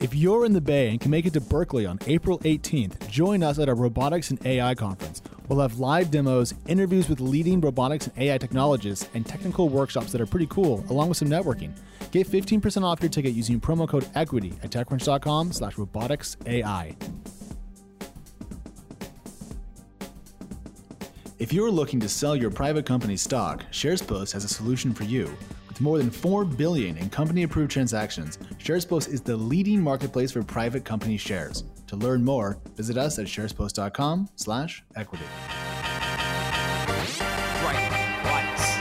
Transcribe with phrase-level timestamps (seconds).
[0.00, 3.42] If you're in the Bay and can make it to Berkeley on April 18th, join
[3.42, 5.20] us at our Robotics and AI conference.
[5.46, 10.20] We'll have live demos, interviews with leading robotics and AI technologists, and technical workshops that
[10.22, 11.72] are pretty cool, along with some networking.
[12.12, 16.94] Get 15% off your ticket using promo code EQUITY at TechCrunch.com slash roboticsai.
[21.38, 25.36] If you're looking to sell your private company stock, SharesPost has a solution for you.
[25.80, 30.84] With more than 4 billion in company-approved transactions, SharesPost is the leading marketplace for private
[30.84, 31.64] company shares.
[31.86, 35.24] To learn more, visit us at sharespost.com/equity.
[37.62, 37.90] Bright
[38.26, 38.76] lights.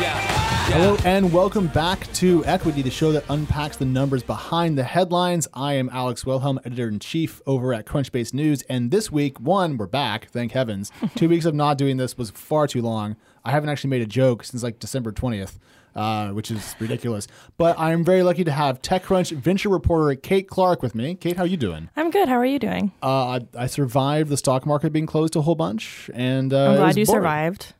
[0.00, 0.20] yeah.
[0.68, 5.48] Hello and welcome back to Equity, the show that unpacks the numbers behind the headlines.
[5.52, 9.76] I am Alex Wilhelm, editor in chief over at Crunchbase News, and this week, one,
[9.76, 10.92] we're back, thank heavens.
[11.16, 13.16] Two weeks of not doing this was far too long.
[13.44, 15.58] I haven't actually made a joke since like December twentieth.
[15.94, 20.82] Uh, which is ridiculous, but I'm very lucky to have TechCrunch venture reporter Kate Clark
[20.82, 21.14] with me.
[21.14, 21.88] Kate, how are you doing?
[21.94, 22.28] I'm good.
[22.28, 22.90] How are you doing?
[23.00, 26.76] Uh, I, I survived the stock market being closed a whole bunch, and uh, I'm
[26.78, 27.20] glad you boring.
[27.22, 27.74] survived.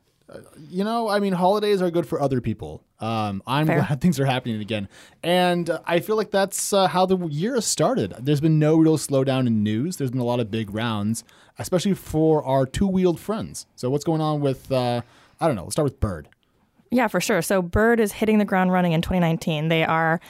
[0.69, 2.81] you know, I mean, holidays are good for other people.
[3.01, 3.79] Um, I'm Fair.
[3.85, 4.87] glad things are happening again,
[5.21, 8.15] and uh, I feel like that's uh, how the year has started.
[8.21, 9.97] There's been no real slowdown in news.
[9.97, 11.25] There's been a lot of big rounds,
[11.59, 13.65] especially for our two-wheeled friends.
[13.75, 14.71] So, what's going on with?
[14.71, 15.01] Uh,
[15.41, 15.63] I don't know.
[15.63, 16.29] Let's start with Bird.
[16.95, 17.41] Yeah, for sure.
[17.41, 19.67] So Bird is hitting the ground running in 2019.
[19.67, 20.21] They are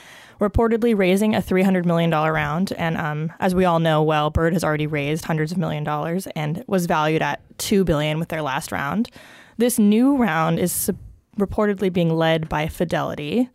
[0.41, 2.73] reportedly raising a $300 million round.
[2.73, 6.27] And um, as we all know well, Bird has already raised hundreds of million dollars
[6.35, 9.11] and was valued at 2 billion with their last round.
[9.57, 10.95] This new round is sup-
[11.37, 13.47] reportedly being led by Fidelity.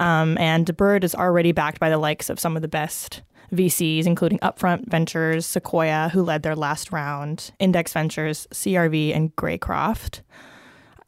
[0.00, 3.22] Um, and Bird is already backed by the likes of some of the best
[3.52, 10.22] VCs, including Upfront Ventures, Sequoia, who led their last round, Index Ventures, CRV, and Greycroft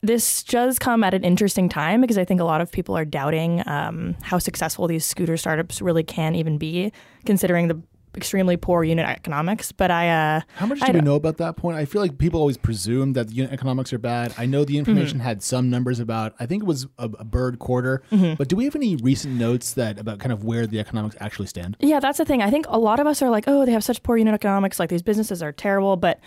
[0.02, 3.04] this does come at an interesting time because I think a lot of people are
[3.04, 6.92] doubting um, how successful these scooter startups really can even be,
[7.26, 7.82] considering the
[8.16, 9.70] extremely poor unit economics.
[9.72, 11.76] But I, uh, How much I do we know about that point?
[11.76, 14.34] I feel like people always presume that the unit economics are bad.
[14.36, 15.26] I know the information Mm-hmm.
[15.28, 16.34] had some numbers about.
[16.40, 18.34] I think it was a, a Bird quarter, Mm-hmm.
[18.34, 21.46] but do we have any recent notes that about kind of where the economics actually
[21.46, 21.76] stand?
[21.78, 22.42] Yeah, that's the thing.
[22.42, 24.78] I think a lot of us are like, oh, they have such poor unit economics,
[24.80, 26.18] like these businesses are terrible, but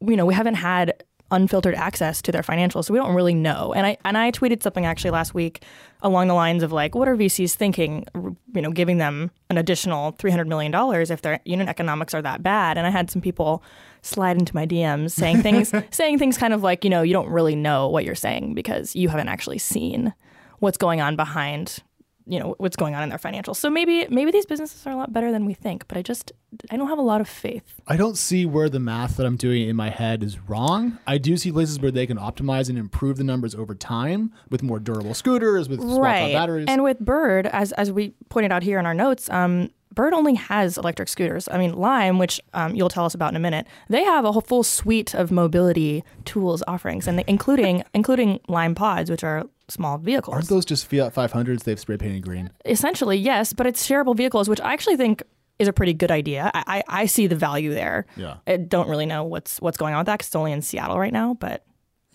[0.00, 3.72] you know, we haven't had unfiltered access to their financials, so we don't really know.
[3.74, 5.62] And I and I tweeted something actually last week
[6.02, 8.06] along the lines of like, what are VCs thinking?
[8.14, 12.22] You know, giving them an additional three hundred million dollars if their unit economics are
[12.22, 12.78] that bad.
[12.78, 13.62] And I had some people
[14.02, 17.28] slide into my DMs saying things, saying things kind of like, you know, you don't
[17.28, 20.14] really know what you're saying because you haven't actually seen
[20.60, 21.82] what's going on behind
[22.28, 23.56] you know what's going on in their financials.
[23.56, 26.32] So maybe maybe these businesses are a lot better than we think, but I just
[26.70, 27.80] I don't have a lot of faith.
[27.86, 30.98] I don't see where the math that I'm doing in my head is wrong.
[31.06, 34.62] I do see places where they can optimize and improve the numbers over time with
[34.62, 36.00] more durable scooters, with out
[36.32, 36.66] batteries.
[36.68, 40.34] And with Bird, as as we pointed out here in our notes, um, Bird only
[40.36, 41.48] has electric scooters.
[41.50, 44.30] I mean, Lime, which um, you'll tell us about in a minute, they have a
[44.30, 49.42] whole full suite of mobility tools offerings, and they, including including Lime Pods, which are
[49.66, 50.34] small vehicles.
[50.36, 52.50] Aren't those just Fiat 500s they've spray painted green?
[52.64, 55.24] Essentially, yes, but it's shareable vehicles, which I actually think
[55.58, 56.52] is a pretty good idea.
[56.54, 58.06] I, I, I see the value there.
[58.16, 58.36] Yeah.
[58.46, 61.00] I don't really know what's what's going on with that 'cause it's only in Seattle
[61.00, 61.64] right now, but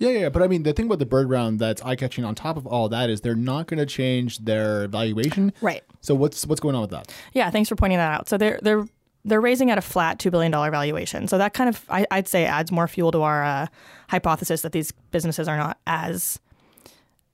[0.04, 2.36] Yeah, yeah, but I mean, the thing about the bird round that's eye catching on
[2.36, 5.54] top of all that is they're not going to change their valuation.
[5.62, 5.82] Right.
[6.02, 7.14] So what's what's going on with that?
[7.32, 8.28] yeah, thanks for pointing that out.
[8.28, 8.86] So they're they're
[9.24, 11.30] they're raising at a flat two billion dollar valuation.
[11.30, 13.68] So that kind of I, I'd say adds more fuel to our uh,
[14.10, 16.38] hypothesis that these businesses are not as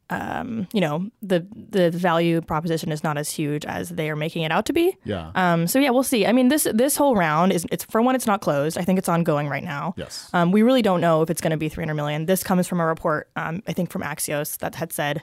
[0.10, 4.44] um, you know the the value proposition is not as huge as they are making
[4.44, 4.98] it out to be.
[5.04, 5.32] Yeah.
[5.36, 6.26] Um, so yeah, we'll see.
[6.26, 8.78] I mean, this this whole round is it's for one, it's not closed.
[8.78, 9.94] I think it's ongoing right now.
[9.98, 10.30] Yes.
[10.34, 12.26] Um, we really don't know if it's going to be 300 million.
[12.26, 15.22] This comes from a report, um, I think from Axios, that had said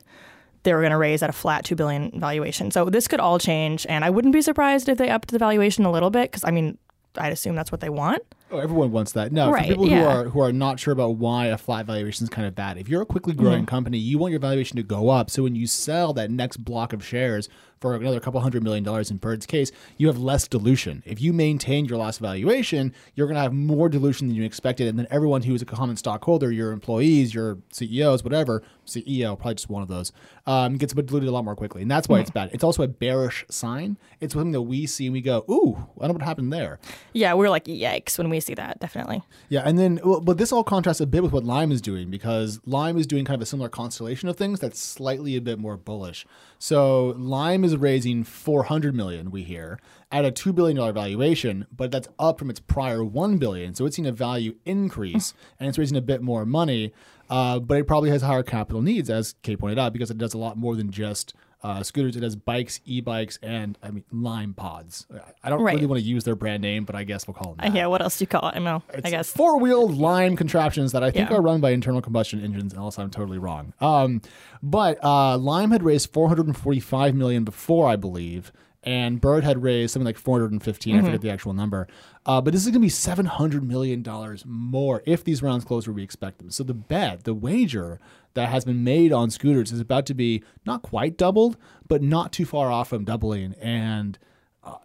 [0.63, 2.71] they were going to raise at a flat 2 billion valuation.
[2.71, 5.85] So this could all change, and I wouldn't be surprised if they upped the valuation
[5.85, 6.79] a little bit because I mean,
[7.17, 8.23] I'd assume that's what they want.
[8.57, 9.33] Oh, everyone wants that.
[9.33, 12.25] No, Right, for people who are who are not sure about why a flat valuation
[12.25, 12.79] is kind of bad.
[12.79, 13.65] If you're a quickly growing Mm-hmm.
[13.67, 15.31] company, you want your valuation to go up.
[15.31, 17.49] So when you sell that next block of shares
[17.81, 21.03] for another couple hundred million dollars in Bird's case, you have less dilution.
[21.05, 24.89] If you maintain your last valuation, you're going to have more dilution than you expected,
[24.89, 29.57] and then everyone who is a common stockholder, your employees, your CEOs, whatever, CEO, probably
[29.57, 30.11] just one of those,
[30.47, 32.23] um, gets diluted a lot more quickly, and that's why Mm-hmm.
[32.23, 32.51] it's bad.
[32.55, 33.99] It's also a bearish sign.
[34.21, 36.79] It's something that we see and we go, "Ooh, I don't know what happened there."
[37.13, 39.23] Yeah, we're like, yikes, when we see that, definitely.
[39.49, 42.11] Yeah, and then, well, but this all contrasts a bit with what Lime is doing
[42.11, 45.59] because Lime is doing kind of a similar constellation of things that's slightly a bit
[45.59, 46.27] more bullish.
[46.59, 49.79] So Lime is raising 400 million, we hear,
[50.11, 53.75] at a two billion dollar valuation, but that's up from its prior one billion.
[53.75, 56.93] So it's seen a value increase, and it's raising a bit more money.
[57.29, 60.33] Uh, but it probably has higher capital needs, as Kate pointed out, because it does
[60.33, 62.17] a lot more than just uh, scooters.
[62.17, 65.07] It has bikes, e-bikes, and I mean Lime pods.
[65.43, 65.75] I don't Right.
[65.75, 67.65] really want to use their brand name, but I guess we'll call them.
[67.65, 67.75] That.
[67.75, 68.57] yeah, what else do you call it?
[68.57, 68.83] I know.
[69.05, 69.31] I guess.
[69.33, 71.37] four wheeled Lime contraptions that I think Yeah.
[71.37, 73.73] are run by internal combustion engines, unless I'm totally wrong.
[73.81, 74.21] Um,
[74.63, 78.53] but uh, Lime had raised 445 million before, I believe,
[78.83, 80.95] and Bird had raised something like 415.
[80.95, 81.07] I Mm-hmm.
[81.07, 81.89] forget the actual number.
[82.25, 85.87] Uh, but this is going to be 700 million dollars more if these rounds close
[85.87, 86.51] where we expect them.
[86.51, 88.01] So the bet, the wager
[88.37, 91.57] that has been made on scooters is about to be not quite doubled,
[91.89, 93.55] but not too far off from doubling.
[93.55, 94.19] And
[94.63, 94.77] uh,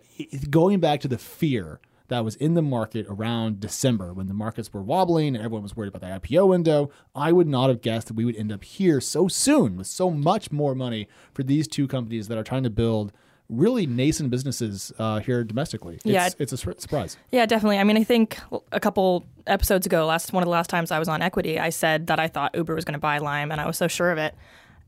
[0.50, 4.72] going back to the fear that was in the market around December when the markets
[4.74, 8.08] were wobbling and everyone was worried about the IPO window, I would not have guessed
[8.08, 11.68] that we would end up here so soon with so much more money for these
[11.68, 13.12] two companies that are trying to build
[13.52, 15.96] really nascent businesses uh, here domestically.
[15.96, 16.30] It's, Yeah.
[16.40, 17.18] it's a sur- surprise.
[17.32, 17.78] Yeah, definitely.
[17.78, 18.40] I mean, I think
[18.72, 21.70] a couple episodes ago, last one of the last times I was on Equity, I
[21.70, 24.10] said that I thought Uber was going to buy Lime, and I was so sure
[24.12, 24.34] of it.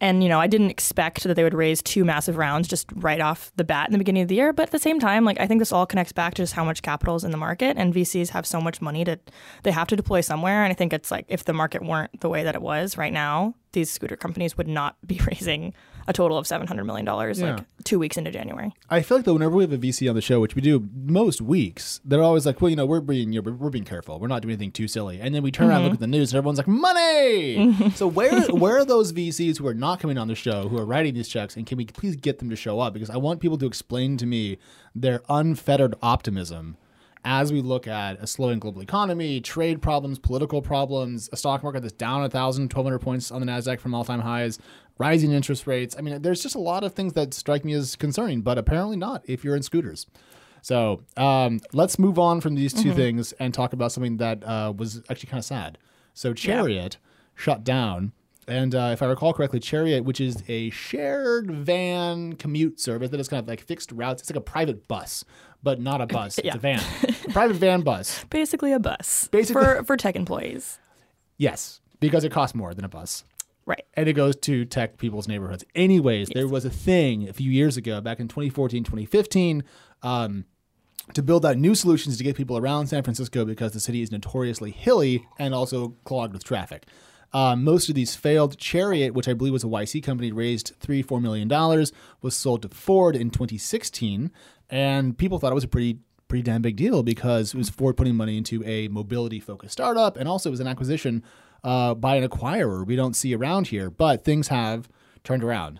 [0.02, 3.22] And you know, I didn't expect that they would raise two massive rounds just right
[3.22, 4.52] off the bat in the beginning of the year.
[4.52, 6.66] But at the same time, like I think this all connects back to just how
[6.66, 9.18] much capital is in the market, and VCs have so much money to
[9.62, 10.64] they have to deploy somewhere.
[10.64, 13.14] And I think it's like if the market weren't the way that it was right
[13.14, 15.74] now, these scooter companies would not be raising
[16.08, 17.56] a total of seven hundred million dollars Yeah.
[17.56, 18.74] like two weeks into January.
[18.90, 20.88] I feel like though whenever we have a VC on the show, which we do
[20.94, 24.20] most weeks, they're always like, "Well, you know, we're being you know, we're, being careful.
[24.20, 26.04] We're not doing anything too silly." And then we turn around and look mm-hmm.
[26.04, 29.74] at the news, and everyone's like, "Money!" so where where are those VCs who are
[29.74, 32.40] not coming on the show, who are writing these checks, and can we please get
[32.40, 32.94] them to show up?
[32.94, 34.58] Because I want people to explain to me
[34.96, 36.78] their unfettered optimism
[37.26, 41.82] as we look at a slowing global economy, trade problems, political problems, a stock market
[41.82, 44.60] that's down 1,000, 1,200 points on the NASDAQ from all time highs,
[44.98, 45.96] rising interest rates.
[45.98, 48.96] I mean, there's just a lot of things that strike me as concerning, but apparently
[48.98, 50.06] not if you're in scooters.
[50.62, 54.72] So um, let's move on from these 2 things and talk about something that uh,
[54.76, 55.78] was actually kind of sad.
[56.14, 56.98] So Chariot
[57.36, 58.14] shut down.
[58.48, 63.20] And uh, if I recall correctly, Chariot, which is a shared van commute service that
[63.20, 65.24] is kind of like fixed routes, it's like a private bus,
[65.64, 66.38] but not a bus.
[66.38, 66.56] It's Yeah.
[66.56, 68.24] a van, a private van bus.
[68.30, 70.78] Basically a bus Basically- for for tech employees.
[71.38, 73.24] Yes, because it costs more than a bus.
[73.66, 73.86] Right.
[73.94, 75.64] and it goes to tech people's neighborhoods.
[75.74, 79.64] Anyways, there was a thing a few years ago, back in 2014, 2015,
[80.02, 80.46] um,
[81.14, 84.12] to build out new solutions to get people around San Francisco because the city is
[84.12, 86.88] notoriously hilly and also clogged with traffic.
[87.34, 88.58] Um, most of these failed.
[88.58, 92.62] Chariot, which I believe was a YC company, raised three, four million dollars, was sold
[92.62, 94.32] to Ford in 2016,
[94.70, 97.98] and people thought it was a pretty pretty damn big deal because it was Ford
[97.98, 101.24] putting money into a mobility focused startup, and also it was an acquisition
[101.64, 103.90] uh, by an acquirer we don't see around here.
[103.90, 104.90] But things have
[105.24, 105.80] turned around.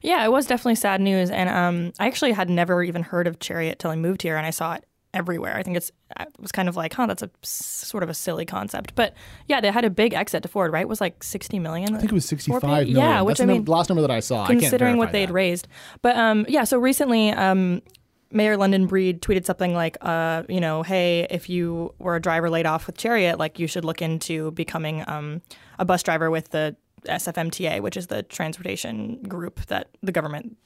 [0.00, 3.38] Yeah, it was definitely sad news, and um, I actually had never even heard of
[3.38, 4.84] Chariot till I moved here, and I saw it
[5.14, 5.56] everywhere.
[5.56, 8.46] I think it's I was kind of like, huh, that's a sort of a silly
[8.46, 9.14] concept, but
[9.46, 10.82] yeah, they had a big exit to Ford, right?
[10.82, 11.94] It was like sixty million.
[11.94, 12.96] I think it was sixty-five million.
[12.96, 14.44] Yeah, which That's I the mean, num- last number that I saw.
[14.44, 15.32] I can't considering what they'd that.
[15.32, 15.66] raised.
[16.02, 17.82] But um, yeah, so recently, um,
[18.30, 22.50] Mayor London Breed tweeted something like, uh, you know, hey, if you were a driver
[22.50, 25.40] laid off with Chariot, like you should look into becoming um,
[25.78, 30.56] a bus driver with the SFMTA, which is the transportation group that the government.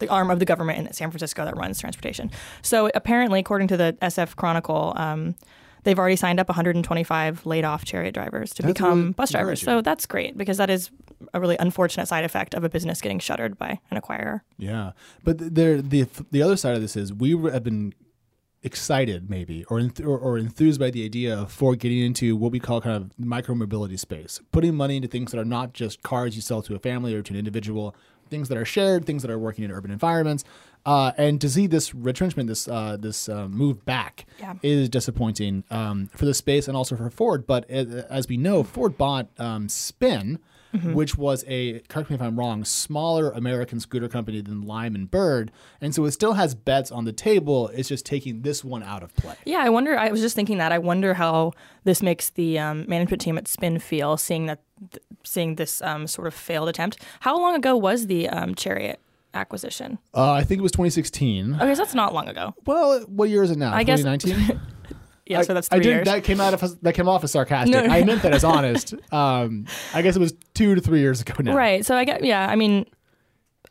[0.00, 2.30] The arm of the government in San Francisco that runs transportation.
[2.62, 5.34] So apparently, according to the SF Chronicle, um,
[5.84, 9.62] they've already signed up 125 laid off chariot drivers to That's become really bus drivers.
[9.62, 10.90] So that's great because that is
[11.34, 14.42] a really unfortunate side effect of a business getting shuttered by an acquirer.
[14.56, 14.92] Yeah,
[15.24, 17.94] but there the the other side of this is we have been
[18.62, 22.50] excited maybe or, enth- or or enthused by the idea of Ford getting into what
[22.50, 26.02] we call kind of micro mobility space, putting money into things that are not just
[26.02, 27.94] cars you sell to a family or to an individual,
[28.30, 30.44] things that are shared, things that are working in urban environments.
[30.86, 34.54] Uh, and to see this retrenchment, this uh, this uh, move back, Yeah.
[34.62, 37.46] is disappointing um, for the space and also for Ford.
[37.46, 40.38] But uh, as we know, Ford bought um, Spin,
[40.72, 45.10] which was a correct me if I'm wrong, smaller American scooter company than Lime and
[45.10, 47.68] Bird, and so it still has bets on the table.
[47.68, 49.34] It's just taking this one out of play.
[49.44, 49.98] Yeah, I wonder.
[49.98, 50.72] I was just thinking that.
[50.72, 51.52] I wonder how
[51.84, 54.60] this makes the um, management team at Spin feel, seeing that,
[54.90, 56.98] th- seeing this um, sort of failed attempt.
[57.20, 59.00] How long ago was the um, Chariot
[59.34, 59.98] acquisition?
[60.14, 61.54] Uh, I think it was 2016.
[61.54, 62.54] Okay, so that's not long ago.
[62.66, 63.72] Well, what year is it now?
[63.72, 64.02] I guess-
[65.28, 65.36] 2019.
[65.36, 65.96] Yeah, so that's I three didn't.
[65.98, 66.04] years.
[66.06, 67.72] That came out of that came off as sarcastic.
[67.86, 67.92] No.
[67.92, 68.94] I meant that as honest.
[69.12, 71.54] Um, I guess it was two to three years ago now.
[71.54, 71.84] Right.
[71.84, 72.24] So I get.
[72.24, 72.46] Yeah.
[72.48, 72.86] I mean,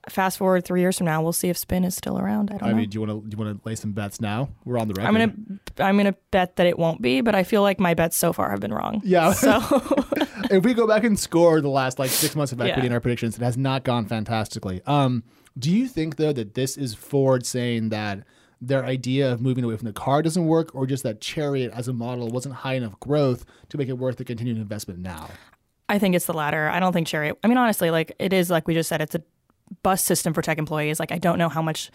[0.09, 2.49] fast forward three years from now, we'll see if Spin is still around.
[2.51, 2.77] I don't I know.
[2.77, 4.49] mean, do you want to do you want to lay some bets now?
[4.65, 5.07] We're on the record.
[5.07, 8.15] I'm gonna I'm gonna bet that it won't be, but I feel like my bets
[8.17, 9.01] so far have been wrong.
[9.03, 9.33] Yeah.
[9.33, 9.59] So
[10.49, 12.87] if we go back and score the last like six months of equity Yeah.
[12.87, 14.81] in our predictions, it has not gone fantastically.
[14.85, 15.23] Um,
[15.57, 18.23] do you think though that this is Ford saying that
[18.61, 21.87] their idea of moving away from the car doesn't work, or just that Chariot as
[21.87, 25.29] a model wasn't high enough growth to make it worth the continued investment now?
[25.89, 26.69] I think it's the latter.
[26.69, 27.37] I don't think Chariot.
[27.43, 29.23] I mean, honestly, like it is like we just said, it's a
[29.83, 30.99] bus system for tech employees.
[30.99, 31.91] Like I don't know how much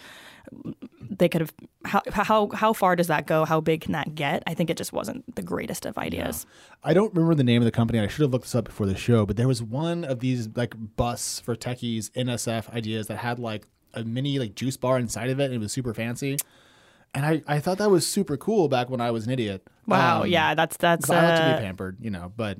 [1.00, 1.52] they could have
[1.85, 3.45] how how how far does that go?
[3.45, 4.42] How big can that get?
[4.47, 6.47] I think it just wasn't the greatest of ideas.
[6.83, 8.00] I don't remember the name of the company.
[8.00, 10.49] I should have looked this up before the show, but there was one of these
[10.54, 15.31] like bus for techies NSF ideas that had like a mini like juice bar inside
[15.31, 16.37] of it and it was super fancy.
[17.15, 19.63] And I, I thought that was super cool back when I was an idiot.
[19.87, 22.57] Wow, Um, yeah, that's that's 'cause I like to uh, be pampered, you know, but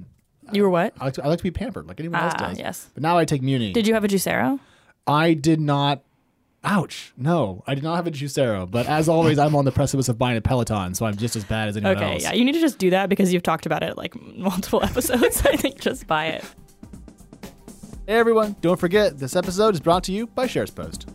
[0.53, 0.93] you were what?
[1.01, 2.59] I like to, I like to be pampered like anyone else Ah, does.
[2.59, 2.91] yes.
[2.93, 3.73] But now I take Muni.
[3.73, 4.59] Did you have a Juicero?
[5.07, 6.03] I did not.
[6.65, 7.12] Ouch!
[7.17, 8.71] No, I did not have a Juicero.
[8.71, 11.43] But as always, I'm on the precipice of buying a Peloton, so I'm just as
[11.45, 12.23] bad as anyone Okay, else.
[12.23, 15.43] yeah, you need to just do that because you've talked about it like multiple episodes.
[15.47, 16.45] I think just buy it.
[18.07, 21.07] Hey everyone, don't forget this episode is brought to you by SharesPost.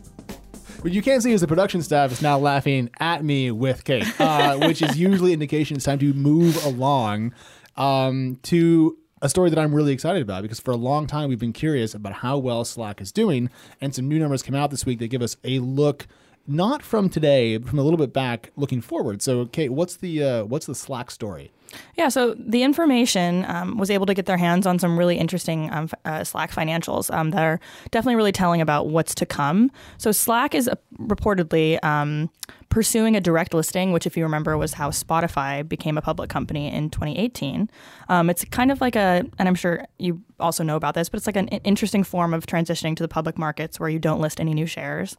[0.80, 4.08] What you can't see is the production staff is now laughing at me with Kate,
[4.20, 7.34] uh, which is usually indication it's time to move along
[7.76, 11.38] um, to a story that I'm really excited about because for a long time we've
[11.40, 14.86] been curious about how well Slack is doing, and some new numbers come out this
[14.86, 16.06] week that give us a look
[16.48, 19.22] not from today, from a little bit back, looking forward.
[19.22, 21.52] So, Kate, what's the uh, what's the Slack story?
[21.96, 25.70] Yeah, so the information um, was able to get their hands on some really interesting
[25.70, 29.70] um, uh, Slack financials um, that are definitely really telling about what's to come.
[29.98, 32.30] So Slack is uh, reportedly um,
[32.70, 36.72] pursuing a direct listing, which, if you remember, was how Spotify became a public company
[36.72, 37.68] in 2018.
[38.08, 41.18] Um, it's kind of like a, and I'm sure you also know about this, but
[41.18, 44.40] it's like an interesting form of transitioning to the public markets where you don't list
[44.40, 45.16] any new shares.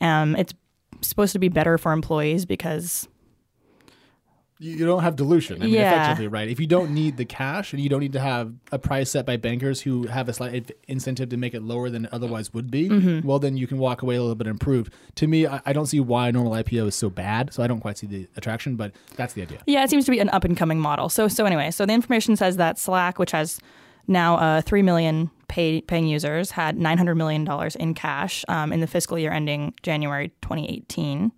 [0.00, 0.54] Um, it's
[1.02, 3.08] supposed to be better for employees because
[4.62, 5.62] you don't have dilution.
[5.62, 6.02] I mean, Yeah.
[6.02, 6.46] effectively, right?
[6.46, 9.24] If you don't need the cash and you don't need to have a price set
[9.24, 12.70] by bankers who have a slight incentive to make it lower than it otherwise would
[12.70, 13.26] be, Mm-hmm.
[13.26, 14.92] well, then you can walk away a little bit improved.
[15.14, 17.68] To me, I, I don't see why a normal IPO is so bad, so I
[17.68, 19.60] don't quite see the attraction, but that's the idea.
[19.66, 21.08] Yeah, it seems to be an up and coming model.
[21.08, 23.60] So so anyway, so the information says that Slack, which has
[24.06, 28.72] now uh, three million pay, paying users, had nine hundred million dollars in cash um,
[28.72, 31.32] in the fiscal year ending January twenty eighteen,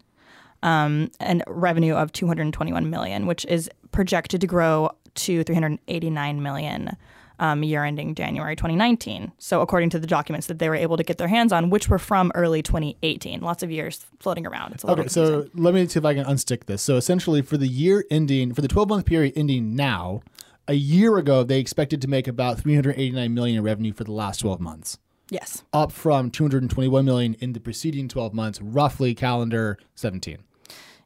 [0.62, 5.42] um, and revenue of two hundred twenty one million, which is projected to grow to
[5.42, 6.96] three hundred eighty nine million.
[7.38, 9.32] Um, year ending January 2019.
[9.38, 11.88] So, according to the documents that they were able to get their hands on, which
[11.88, 14.74] were from early 2018, lots of years floating around.
[14.74, 16.82] It's a little Okay, so let me see if I can unstick this.
[16.82, 20.22] So essentially, for the year ending, for the 12 month period ending now,
[20.68, 24.38] a year ago they expected to make about 389 million in revenue for the last
[24.40, 24.98] 12 months.
[25.30, 25.64] yes.
[25.72, 30.38] up from 221 million in the preceding 12 months, roughly calendar 17.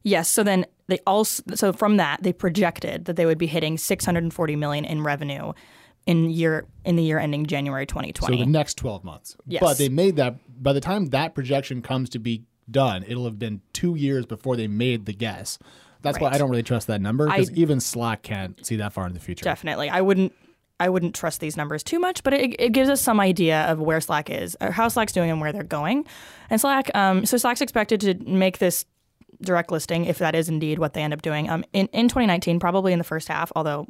[0.03, 0.29] Yes.
[0.29, 4.57] So then they also so from that they projected that they would be hitting 640
[4.57, 5.53] million in revenue
[6.07, 8.15] in year in the year ending January 2020.
[8.15, 8.53] So 2020.
[8.53, 9.37] the next 12 months.
[9.47, 9.61] Yes.
[9.61, 13.39] But they made that by the time that projection comes to be done, it'll have
[13.39, 15.59] been 2 years before they made the guess.
[16.03, 19.07] That's why I don't really trust that number because even Slack can't see that far
[19.07, 19.45] in the future.
[19.45, 19.89] Definitely.
[19.89, 20.33] I wouldn't
[20.79, 23.81] I wouldn't trust these numbers too much, but it, it gives us some idea of
[23.81, 26.07] where Slack is, or how Slack's doing, and where they're going.
[26.51, 28.85] And Slack, um, so Slack's expected to make this
[29.41, 32.61] direct listing, if that is indeed what they end up doing, um, in in 2019,
[32.61, 33.51] probably in the first half.
[33.57, 33.87] Although,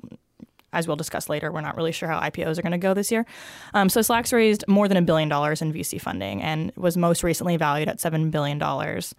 [0.72, 3.10] as we'll discuss later, we're not really sure how IPOs are going to go this
[3.10, 3.26] year.
[3.74, 7.24] Um, so Slack's raised more than a billion dollars in VC funding, and was most
[7.24, 9.12] recently valued at seven billion dollars.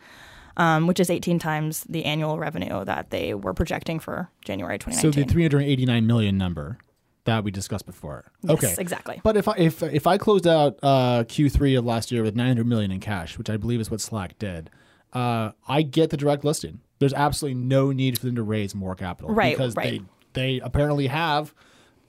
[0.57, 5.13] Um, which is 18 times the annual revenue that they were projecting for January 2019.
[5.13, 6.79] So the 389 million number
[7.25, 8.31] that we discussed before.
[8.41, 8.75] Yes, okay.
[8.79, 9.21] exactly.
[9.23, 12.65] But if I if if I closed out uh, Q3 of last year with 900
[12.65, 14.71] million in cash, which I believe is what Slack did,
[15.13, 16.79] uh, I get the direct listing.
[16.99, 20.01] There's absolutely no need for them to raise more capital, Right, Because right.
[20.33, 21.53] they they apparently have.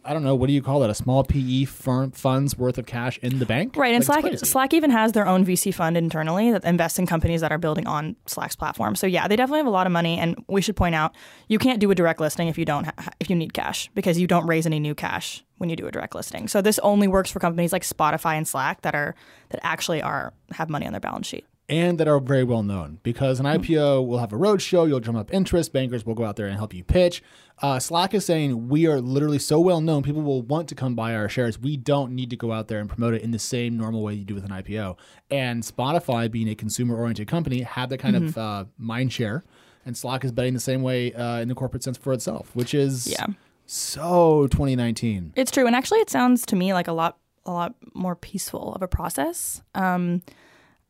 [0.08, 0.88] I don't know what do you call it?
[0.88, 4.38] A small PE firm funds worth of cash in the bank, Right, and Like, Slack.
[4.38, 7.86] Slack even has their own VC fund internally that invests in companies that are building
[7.86, 8.94] on Slack's platform.
[8.94, 11.14] So yeah, they definitely have a lot of money, and we should point out
[11.48, 14.18] you can't do a direct listing if you don't ha- if you need cash because
[14.18, 16.48] you don't raise any new cash when you do a direct listing.
[16.48, 19.14] So this only works for companies like Spotify and Slack that are
[19.50, 21.44] that actually are have money on their balance sheet.
[21.68, 23.52] And that are very well known because an Hmm.
[23.60, 26.56] IPO will have a roadshow, you'll drum up interest, bankers will go out there and
[26.56, 27.22] help you pitch.
[27.60, 30.94] Uh, Slack is saying we are literally so well known, people will want to come
[30.94, 31.58] buy our shares.
[31.58, 34.14] We don't need to go out there and promote it in the same normal way
[34.14, 34.96] you do with an IPO.
[35.30, 38.40] And Spotify, being a consumer oriented company, had that kind of Mm-hmm.
[38.40, 39.44] uh, mind share.
[39.84, 42.74] And Slack is betting the same way uh, in the corporate sense for itself, which
[42.74, 43.26] is Yeah.
[43.66, 45.32] so 2019.
[45.36, 48.74] It's true, and actually, it sounds to me like a lot a lot more peaceful
[48.74, 49.62] of a process.
[49.74, 50.22] Um,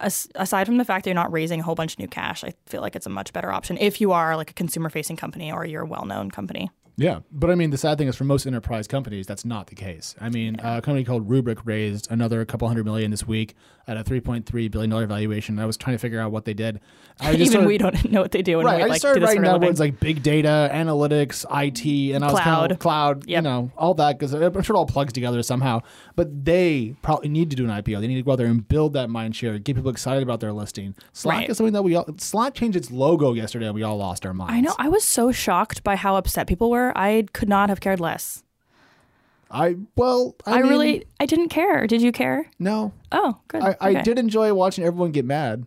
[0.00, 2.44] as, aside from the fact that you're not raising a whole bunch of new cash,
[2.44, 5.16] I feel like it's a much better option if you are like a consumer facing
[5.16, 6.70] company or you're a well known company.
[7.00, 9.76] Yeah, but I mean, the sad thing is for most enterprise companies, that's not the
[9.76, 10.16] case.
[10.20, 13.54] I mean, a company called Rubrik raised another couple hundred million this week
[13.86, 15.60] at a three point three billion dollar valuation.
[15.60, 16.80] I was trying to figure out what they did.
[17.20, 18.58] I just Even started- we don't know what they do.
[18.58, 19.68] And Right, we I like just started writing for a down living.
[19.68, 22.72] words like big data, analytics, IT, and I was kind Cloud.
[22.72, 25.82] of cloud, you know, all that because I'm sure it all plugs together somehow.
[26.16, 28.00] But they probably need to do an IPO.
[28.00, 30.40] They need to go out there and build that mind share, get people excited about
[30.40, 30.96] their listing.
[31.12, 31.50] Slack Right.
[31.50, 34.34] is something that we all Slack changed its logo yesterday, and we all lost our
[34.34, 34.52] minds.
[34.54, 34.74] I know.
[34.78, 36.87] I was so shocked by how upset people were.
[36.96, 38.42] I could not have cared less.
[39.50, 41.86] I well, I, I, mean, really, I didn't care.
[41.86, 42.46] Did you care?
[42.58, 42.92] no.
[43.12, 43.62] Oh, good.
[43.62, 44.02] I, I Okay.
[44.02, 45.64] did enjoy watching everyone get mad.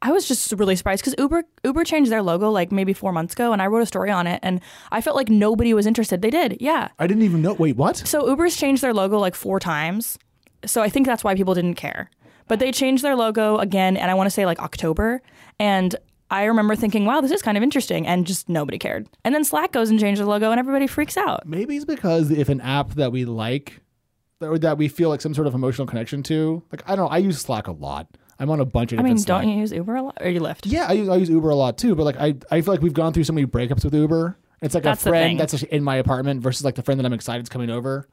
[0.00, 3.34] I was just really surprised because Uber Uber changed their logo like maybe four months
[3.34, 4.60] ago, and I wrote a story on it, and
[4.92, 6.22] I felt like nobody was interested.
[6.22, 6.88] They did, yeah.
[6.98, 7.52] I didn't even know.
[7.54, 7.96] Wait, what?
[7.98, 10.16] So Uber's changed their logo like four times,
[10.64, 12.10] so I think that's why people didn't care.
[12.46, 15.20] But they changed their logo again, and I want to say like October,
[15.58, 15.94] and
[16.30, 19.08] I remember thinking, wow, this is kind of interesting, and just nobody cared.
[19.24, 21.46] And then Slack goes and changes the logo, and everybody freaks out.
[21.46, 23.80] Maybe it's because if an app that we like
[24.40, 27.10] or that we feel like some sort of emotional connection to, like I don't know,
[27.10, 28.08] I use Slack a lot.
[28.38, 30.40] I'm on a bunch of I mean, don't you use Uber a lot or you
[30.40, 30.60] Lyft?
[30.64, 32.82] Yeah, I use, I use Uber a lot too, but like I, I feel like
[32.82, 34.38] we've gone through so many breakups with Uber.
[34.60, 37.12] It's like That's a friend that's in my apartment versus like the friend that I'm
[37.12, 38.08] excited is coming over.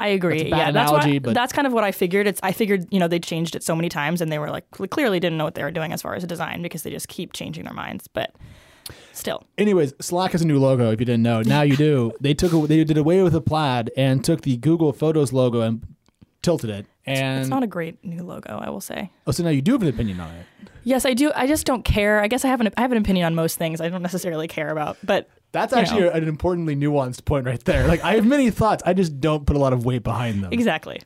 [0.00, 0.38] I agree.
[0.38, 2.26] That's a bad yeah, analogy, that's but- what, that's kind of what I figured.
[2.26, 4.68] It's I figured you know they changed it so many times and they were like
[4.70, 7.32] clearly didn't know what they were doing as far as design because they just keep
[7.32, 8.08] changing their minds.
[8.08, 8.34] But
[9.12, 10.90] still, Anyways, Slack has a new logo.
[10.90, 12.12] If you didn't know, now you do.
[12.20, 15.60] they took a- they did away with the plaid and took the Google Photos logo
[15.60, 15.86] and
[16.42, 16.86] tilted it.
[17.06, 19.10] And it's not a great new logo, I will say.
[19.26, 20.46] oh, so now you do have an opinion on it.
[20.84, 21.30] Yes, I do.
[21.36, 22.20] I just don't care.
[22.20, 23.80] I guess I have an I have an opinion on most things.
[23.80, 26.10] I don't necessarily care about, but That's you actually know.
[26.10, 27.86] an importantly nuanced point right there.
[27.86, 30.52] Like I have many thoughts, I just don't put a lot of weight behind them.
[30.52, 31.00] exactly.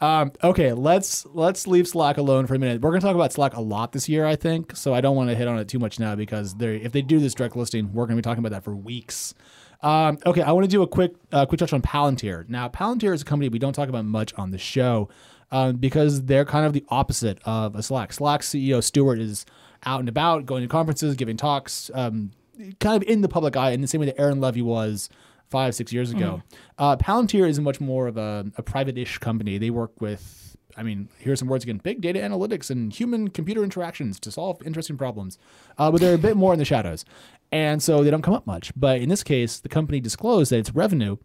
[0.00, 2.80] Um, okay, let's let's leave Slack alone for a minute.
[2.80, 4.74] We're going to talk about Slack a lot this year, I think.
[4.74, 7.02] So I don't want to hit on it too much now because they if they
[7.02, 9.34] do this direct listing, we're going to be talking about that for weeks.
[9.82, 12.48] Um, okay, I want to do a quick uh, quick touch on Palantir.
[12.48, 15.10] Now, Palantir is a company we don't talk about much on the show
[15.50, 18.14] um, because they're kind of the opposite of a Slack.
[18.14, 19.44] Slack CEO Stewart is
[19.84, 22.32] out and about, going to conferences, giving talks, um,
[22.80, 25.08] kind of in the public eye in the same way that Aaron Levie was
[25.48, 26.42] five, six years ago.
[26.78, 29.58] Uh, Palantir is much more of a, a private-ish company.
[29.58, 34.20] They work with, I mean, here's some words again: big data analytics and human-computer interactions
[34.20, 35.38] to solve interesting problems.
[35.76, 37.04] Uh, but they're a bit more in the shadows,
[37.50, 38.72] and so they don't come up much.
[38.76, 41.16] But in this case, the company disclosed that its revenue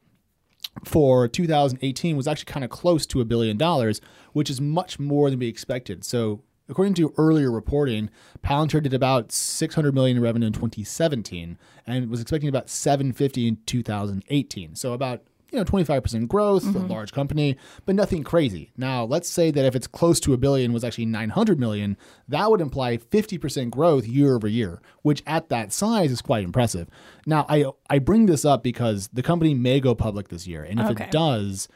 [0.84, 4.02] for 2018 was actually kind of close to a billion dollars,
[4.34, 6.04] which is much more than we expected.
[6.04, 8.10] So, according to earlier reporting,
[8.44, 13.58] Palantir did about 600 million in revenue in 2017 and was expecting about 750 in
[13.66, 14.76] 2018.
[14.76, 16.88] So about you know 25% growth, a mm-hmm.
[16.88, 18.72] large company, but nothing crazy.
[18.76, 21.98] Now, let's say that if it's close to a billion was actually 900 million,
[22.28, 26.90] that would imply 50% growth year over year, which at that size is quite impressive.
[27.26, 30.80] Now, I I bring this up because the company may go public this year, and
[30.80, 31.06] if Okay.
[31.06, 31.68] it does,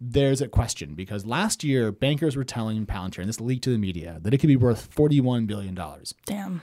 [0.00, 3.78] there's a question because last year bankers were telling Palantir, and this leaked to the
[3.78, 5.78] media, that it could be worth $41 billion.
[6.24, 6.62] Damn.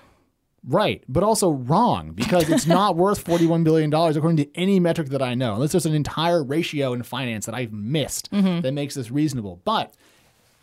[0.66, 5.22] Right, but also wrong because it's not worth $41 billion according to any metric that
[5.22, 8.62] I know, unless there's an entire ratio in finance that I've missed mm-hmm.
[8.62, 9.62] that makes this reasonable.
[9.66, 9.94] But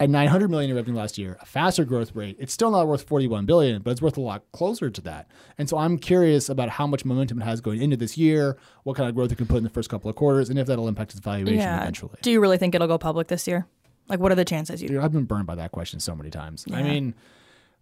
[0.01, 3.03] at 900 million in revenue last year, a faster growth rate, it's still not worth
[3.03, 5.31] 41 billion, but it's worth a lot closer to that.
[5.59, 8.97] And so I'm curious about how much momentum it has going into this year, what
[8.97, 10.89] kind of growth it can put in the first couple of quarters, and if that'll
[10.89, 11.83] impact its valuation Yeah.
[11.83, 12.15] eventually.
[12.23, 13.67] Do you really think it'll go public this year?
[14.09, 14.89] Like, what are the chances you?
[14.89, 16.65] Dude, I've been burned by that question so many times.
[16.73, 17.15] I mean,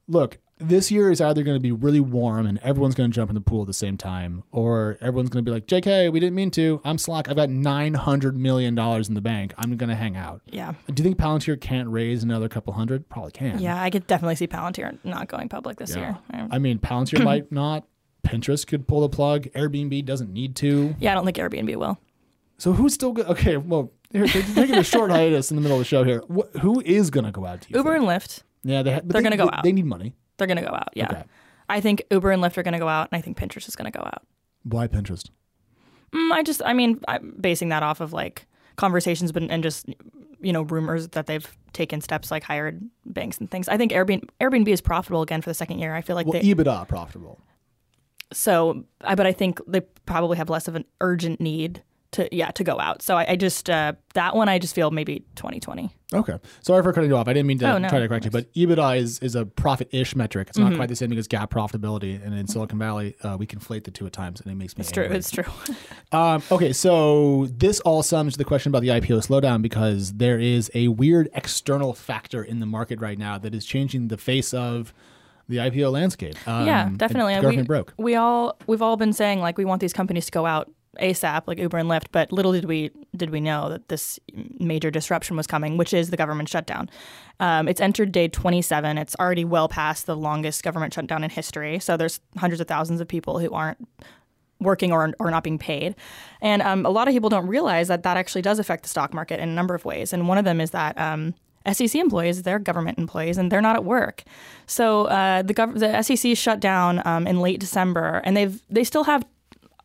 [0.08, 3.30] look, this year is either going to be really warm and everyone's going to jump
[3.30, 6.18] in the pool at the same time, or everyone's going to be like, JK, we
[6.18, 6.80] didn't mean to.
[6.84, 7.28] I'm Slack.
[7.28, 9.54] I've got $900 million in the bank.
[9.56, 10.42] I'm going to hang out.
[10.46, 10.72] Yeah.
[10.92, 13.08] Do you think Palantir can't raise another couple hundred?
[13.08, 13.60] Probably can.
[13.60, 16.00] Yeah, I could definitely see Palantir not going public this Yeah.
[16.00, 16.18] year.
[16.32, 16.48] Yeah.
[16.50, 17.84] I mean, Palantir might not.
[18.26, 19.44] Pinterest could pull the plug.
[19.54, 20.94] Airbnb doesn't need to.
[20.98, 21.98] Yeah, I don't think Airbnb will.
[22.58, 23.26] So who's still good?
[23.26, 26.22] Okay, well, here, taking a short hiatus in the middle of the show here.
[26.28, 27.76] Wh- who is going to go out to you?
[27.76, 28.10] Uber think?
[28.10, 29.62] and Lyft, yeah, they ha- they're they- gonna go out.
[29.64, 30.14] They need money.
[30.36, 30.90] they're going to go out.
[30.94, 31.06] Yeah.
[31.10, 31.24] Okay.
[31.68, 33.74] I think Uber and Lyft are going to go out, and I think Pinterest is
[33.76, 34.22] going to go out.
[34.62, 35.28] Why Pinterest?
[36.14, 39.86] Mm, I just, I mean, I'm basing that off of like conversations but, and just,
[40.40, 43.68] you know, rumors that they've taken steps like hired banks and things.
[43.68, 45.94] I think Airbnb, Airbnb is profitable again for the second year.
[45.94, 47.40] I feel like Well, they, EBITDA profitable.
[48.32, 52.50] so, I, but I think they probably have less of an urgent need to, yeah,
[52.52, 53.02] to go out.
[53.02, 55.90] So I, I just, uh, that one, I just feel maybe 2020.
[56.14, 56.38] Okay.
[56.62, 57.28] Sorry for cutting you off.
[57.28, 57.86] I didn't mean to Oh, no.
[57.86, 57.88] Mm-hmm.
[57.90, 60.48] try to correct you, but EBITDA is, is a profit-ish metric.
[60.48, 62.24] It's not quite the same thing as GAAP profitability.
[62.24, 64.80] And in Silicon Valley, uh, we conflate the two at times, and it makes me
[64.80, 65.04] It's true.
[65.04, 65.44] It's true.
[66.10, 70.38] Um, okay, so this all sums to the question about the IPO slowdown because there
[70.38, 74.54] is a weird external factor in the market right now that is changing the face
[74.54, 74.94] of
[75.48, 76.34] the IPO landscape.
[76.48, 77.34] Um, yeah, definitely.
[77.34, 77.94] And government we, broke.
[77.98, 81.42] We all we've all been saying like we want these companies to go out ASAP,
[81.46, 82.06] like Uber and Lyft.
[82.12, 84.18] But little did we did we know that this
[84.58, 86.90] major disruption was coming, which is the government shutdown.
[87.40, 88.98] Um, it's entered day 27.
[88.98, 91.78] It's already well past the longest government shutdown in history.
[91.78, 93.78] So there's hundreds of thousands of people who aren't
[94.60, 95.94] working or, or not being paid.
[96.40, 99.14] And um, a lot of people don't realize that that actually does affect the stock
[99.14, 100.12] market in a number of ways.
[100.12, 101.34] And one of them is that um,
[101.72, 104.24] SEC employees, they're government employees, and they're not at work.
[104.66, 108.84] So uh, the, gov- the SEC shut down um, in late December, and they've they
[108.84, 109.24] still have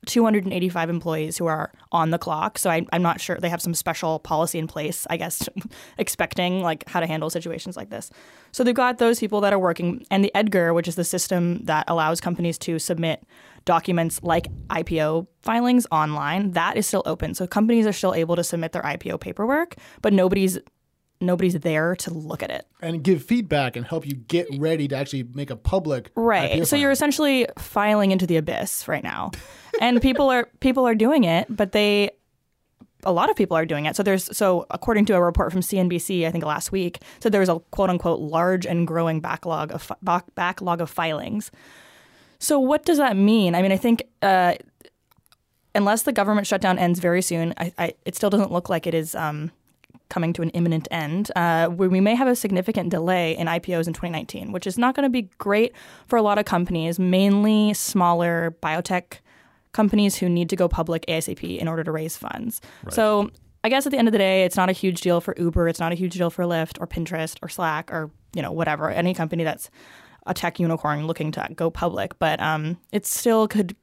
[0.06, 2.58] 285 employees who are on the clock.
[2.58, 5.48] So I, am not sure they have some special policy in place, I guess,
[5.98, 8.12] expecting like how to handle situations like this.
[8.52, 11.64] So they've got those people that are working, and the Edgar, which is the system
[11.66, 13.24] that allows companies to submit
[13.66, 17.34] documents like IPO filings online, that is still open.
[17.34, 20.60] So companies are still able to submit their IPO paperwork, but nobody's
[21.26, 22.66] nobody's there to look at it.
[22.82, 26.52] And give feedback and help you get ready to actually make a public right.
[26.52, 26.82] IPO so filing.
[26.82, 29.32] you're essentially filing into the abyss right now.
[29.82, 32.12] And people are people are doing it but they
[33.06, 33.96] a lot of people are doing it.
[33.96, 37.50] So there's so according to a report from CNBC I think last week so there's
[37.50, 41.52] a quote unquote large and growing backlog of back, backlog of filings.
[42.40, 43.56] So what does that mean?
[43.56, 44.56] I mean I think uh,
[45.76, 48.94] unless the government shutdown ends very soon I, I, it still doesn't look like it
[48.94, 49.52] is um,
[50.14, 53.88] coming to an imminent end, uh, where we may have a significant delay in IPOs
[53.88, 55.74] in 2019, which is not going to be great
[56.06, 59.18] for a lot of companies, mainly smaller biotech
[59.72, 62.62] companies who need to go public ASAP in order to raise funds.
[62.84, 62.94] Right.
[62.94, 63.32] So
[63.64, 65.68] I guess at the end of the day, it's not a huge deal for Uber,
[65.68, 68.92] it's not a huge deal for Lyft or Pinterest or Slack or you know whatever
[68.92, 69.72] any company that's
[70.28, 73.76] a tech unicorn looking to go public, but um, it still could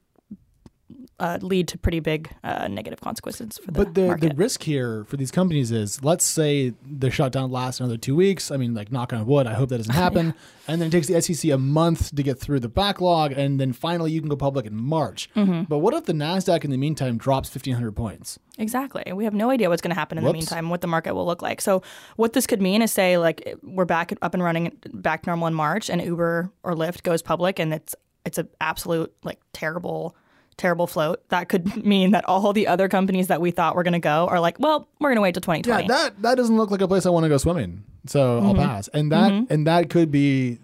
[1.21, 4.29] uh, lead to pretty big uh, negative consequences for the But the, market.
[4.29, 8.49] the risk here for these companies is let's say the shutdown lasts another two weeks.
[8.49, 10.27] I mean, like, knock on wood, I hope that doesn't happen.
[10.27, 10.31] yeah.
[10.67, 13.71] And then it takes the SEC a month to get through the backlog, and then
[13.71, 15.29] finally you can go public in March.
[15.35, 15.63] Mm-hmm.
[15.63, 18.39] But what if the NASDAQ in the meantime drops 1,500 points?
[18.57, 19.03] Exactly.
[19.13, 20.31] We have no idea what's going to happen in Whoops.
[20.33, 21.61] the meantime, what the market will look like.
[21.61, 21.81] So,
[22.15, 25.53] what this could mean is say, like, we're back up and running, back normal in
[25.53, 30.15] March, and Uber or Lyft goes public, and it's it's an absolute, like, terrible
[30.61, 33.93] terrible float, that could mean that all the other companies that we thought were going
[33.93, 35.83] to go are like, well, we're going to wait till 2020.
[35.83, 37.83] Yeah, that that doesn't look like a place I want to go swimming.
[38.05, 38.47] So mm-hmm.
[38.47, 38.87] I'll pass.
[38.89, 39.51] And that mm-hmm.
[39.51, 40.59] and that could be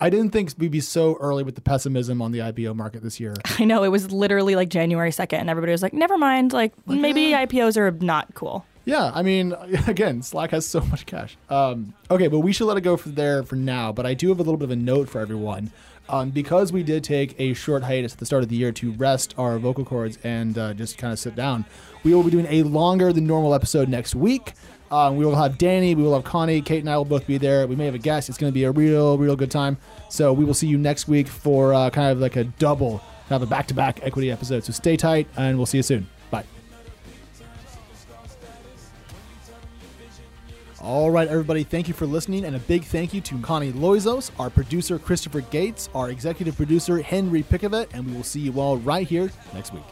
[0.00, 3.20] I didn't think we'd be so early with the pessimism on the IPO market this
[3.20, 3.34] year.
[3.58, 6.72] I know it was literally like January 2nd and everybody was like, "Never mind, like,
[6.86, 7.46] like maybe yeah.
[7.46, 9.52] IPOs are not cool." Yeah, I mean,
[9.86, 11.36] again, Slack has so much cash.
[11.48, 13.92] Um, okay, but we should let it go for there for now.
[13.92, 15.70] But I do have a little bit of a note for everyone.
[16.08, 18.92] Um, because we did take a short hiatus at the start of the year to
[18.92, 21.64] rest our vocal cords and uh, just kind of sit down,
[22.02, 24.52] we will be doing a longer than normal episode next week.
[24.90, 27.38] Um, we will have Danny, we will have Connie, Kate, and I will both be
[27.38, 27.66] there.
[27.66, 28.28] We may have a guest.
[28.28, 29.78] It's going to be a real, real good time.
[30.10, 33.42] So we will see you next week for uh, kind of like a double, kind
[33.42, 34.64] of a back to back equity episode.
[34.64, 36.08] So stay tight, and we'll see you soon.
[40.82, 44.32] All right, everybody, thank you for listening, and a big thank you to Connie Loizos,
[44.40, 48.78] our producer Christopher Gates, our executive producer Henry Pickavet, and we will see you all
[48.78, 49.84] right here next week.